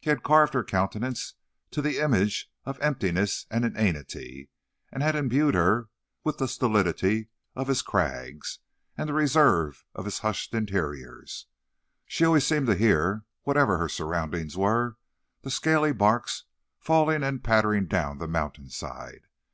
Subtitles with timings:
[0.00, 1.32] He had carved her countenance
[1.70, 4.50] to the image of emptiness and inanity;
[4.92, 5.88] had imbued her
[6.24, 8.58] with the stolidity of his crags,
[8.98, 11.46] and the reserve of his hushed interiors.
[12.04, 14.98] She always seemed to hear, whatever her surroundings were,
[15.40, 16.44] the scaly barks
[16.78, 19.22] falling and pattering down the mountain side.